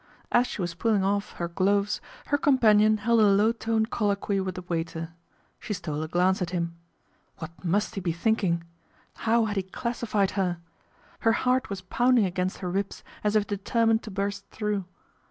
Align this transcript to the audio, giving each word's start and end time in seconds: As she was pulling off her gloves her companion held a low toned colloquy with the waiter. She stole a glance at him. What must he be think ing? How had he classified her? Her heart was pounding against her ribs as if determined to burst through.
As 0.31 0.47
she 0.47 0.63
was 0.63 0.73
pulling 0.73 1.03
off 1.03 1.33
her 1.33 1.47
gloves 1.47 2.01
her 2.29 2.37
companion 2.39 2.97
held 2.97 3.19
a 3.19 3.23
low 3.27 3.51
toned 3.51 3.91
colloquy 3.91 4.39
with 4.39 4.55
the 4.55 4.63
waiter. 4.63 5.13
She 5.59 5.75
stole 5.75 6.01
a 6.01 6.07
glance 6.07 6.41
at 6.41 6.49
him. 6.49 6.75
What 7.37 7.63
must 7.63 7.93
he 7.93 8.01
be 8.01 8.11
think 8.11 8.43
ing? 8.43 8.63
How 9.29 9.45
had 9.45 9.57
he 9.57 9.61
classified 9.61 10.31
her? 10.31 10.57
Her 11.19 11.33
heart 11.33 11.69
was 11.69 11.81
pounding 11.81 12.25
against 12.25 12.57
her 12.65 12.71
ribs 12.71 13.03
as 13.23 13.35
if 13.35 13.45
determined 13.45 14.01
to 14.01 14.09
burst 14.09 14.47
through. 14.49 14.85